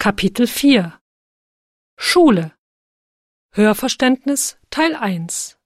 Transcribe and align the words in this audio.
Kapitel 0.00 0.46
4 0.46 0.92
Schule 1.96 2.52
Hörverständnis 3.50 4.56
Teil 4.70 4.94
1 4.94 5.58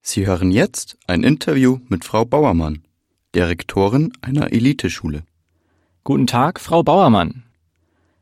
Sie 0.00 0.24
hören 0.24 0.52
jetzt 0.52 0.96
ein 1.08 1.24
Interview 1.24 1.80
mit 1.88 2.04
Frau 2.04 2.24
Bauermann, 2.24 2.84
Direktorin 3.34 4.12
einer 4.20 4.52
Eliteschule. 4.52 5.24
Guten 6.04 6.28
Tag, 6.28 6.60
Frau 6.60 6.84
Bauermann. 6.84 7.42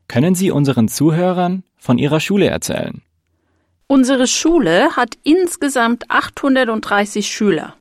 Können 0.07 0.33
Sie 0.33 0.49
unseren 0.49 0.87
Zuhörern 0.87 1.61
von 1.75 1.99
Ihrer 1.99 2.19
Schule 2.19 2.47
erzählen? 2.47 3.03
Unsere 3.85 4.25
Schule 4.25 4.95
hat 4.95 5.13
insgesamt 5.21 6.09
830 6.09 7.27
Schüler. 7.27 7.75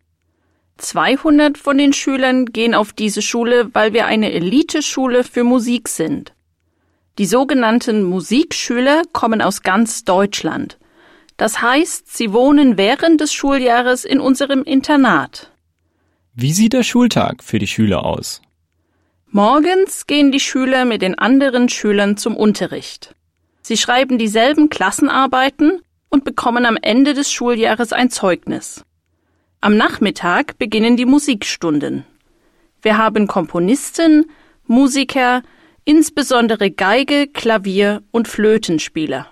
200 0.76 1.56
von 1.56 1.78
den 1.78 1.94
Schülern 1.94 2.44
gehen 2.44 2.74
auf 2.74 2.92
diese 2.92 3.22
Schule, 3.22 3.70
weil 3.72 3.94
wir 3.94 4.04
eine 4.04 4.32
Eliteschule 4.32 5.24
für 5.24 5.44
Musik 5.44 5.88
sind. 5.88 6.35
Die 7.18 7.26
sogenannten 7.26 8.02
Musikschüler 8.02 9.02
kommen 9.12 9.40
aus 9.40 9.62
ganz 9.62 10.04
Deutschland. 10.04 10.78
Das 11.38 11.62
heißt, 11.62 12.14
sie 12.14 12.32
wohnen 12.32 12.76
während 12.76 13.20
des 13.20 13.32
Schuljahres 13.32 14.04
in 14.04 14.20
unserem 14.20 14.62
Internat. 14.62 15.50
Wie 16.34 16.52
sieht 16.52 16.74
der 16.74 16.82
Schultag 16.82 17.42
für 17.42 17.58
die 17.58 17.66
Schüler 17.66 18.04
aus? 18.04 18.42
Morgens 19.28 20.06
gehen 20.06 20.30
die 20.30 20.40
Schüler 20.40 20.84
mit 20.84 21.00
den 21.00 21.18
anderen 21.18 21.68
Schülern 21.68 22.16
zum 22.18 22.36
Unterricht. 22.36 23.14
Sie 23.62 23.76
schreiben 23.76 24.18
dieselben 24.18 24.68
Klassenarbeiten 24.68 25.80
und 26.10 26.24
bekommen 26.24 26.66
am 26.66 26.76
Ende 26.80 27.14
des 27.14 27.32
Schuljahres 27.32 27.92
ein 27.92 28.10
Zeugnis. 28.10 28.84
Am 29.60 29.76
Nachmittag 29.76 30.58
beginnen 30.58 30.96
die 30.96 31.06
Musikstunden. 31.06 32.04
Wir 32.82 32.98
haben 32.98 33.26
Komponisten, 33.26 34.30
Musiker, 34.66 35.42
insbesondere 35.86 36.70
Geige, 36.70 37.28
Klavier 37.28 38.02
und 38.10 38.28
Flötenspieler. 38.28 39.26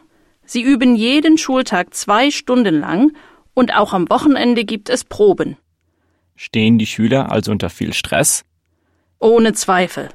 Sie 0.47 0.63
üben 0.63 0.97
jeden 0.97 1.37
Schultag 1.37 1.93
zwei 1.93 2.31
Stunden 2.31 2.81
lang 2.81 3.13
und 3.53 3.75
auch 3.75 3.93
am 3.93 4.09
Wochenende 4.09 4.65
gibt 4.65 4.89
es 4.89 5.05
Proben. 5.05 5.59
Stehen 6.37 6.79
die 6.79 6.87
Schüler 6.87 7.31
also 7.31 7.53
unter 7.53 7.69
viel 7.69 7.93
Stress? 7.93 8.45
Ohne 9.19 9.53
Zweifel. 9.53 10.09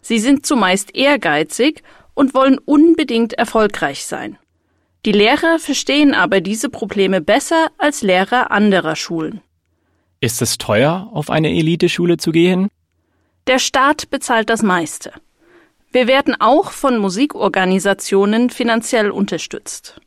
Sie 0.00 0.18
sind 0.18 0.44
zumeist 0.44 0.94
ehrgeizig 0.94 1.82
und 2.14 2.34
wollen 2.34 2.58
unbedingt 2.58 3.32
erfolgreich 3.34 4.06
sein. 4.06 4.38
Die 5.04 5.12
Lehrer 5.12 5.58
verstehen 5.58 6.14
aber 6.14 6.40
diese 6.40 6.68
Probleme 6.68 7.20
besser 7.20 7.68
als 7.78 8.02
Lehrer 8.02 8.50
anderer 8.50 8.96
Schulen. 8.96 9.40
Ist 10.20 10.42
es 10.42 10.58
teuer, 10.58 11.10
auf 11.12 11.30
eine 11.30 11.50
Eliteschule 11.50 12.16
zu 12.16 12.32
gehen? 12.32 12.68
Der 13.46 13.60
Staat 13.60 14.10
bezahlt 14.10 14.50
das 14.50 14.62
meiste. 14.62 15.12
Wir 15.96 16.08
werden 16.08 16.38
auch 16.38 16.72
von 16.72 16.98
Musikorganisationen 16.98 18.50
finanziell 18.50 19.10
unterstützt. 19.10 19.98